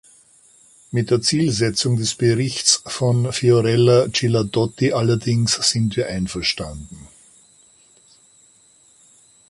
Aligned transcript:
Mit 0.89 1.11
der 1.11 1.21
Zielsetzung 1.21 1.95
des 1.97 2.15
Berichtes 2.15 2.81
von 2.87 3.31
Fiorella 3.31 4.07
Ghilardotti 4.07 4.93
allerdings 4.93 5.53
sind 5.69 5.95
wir 5.95 6.07
einverstanden. 6.07 7.07